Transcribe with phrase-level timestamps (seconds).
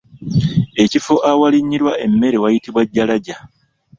[0.83, 3.35] Ekifo awalinnyirwa emmeere wayitibwa Jalaja.